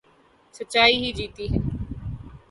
[0.55, 1.59] سچائی ہی جیتتی ہے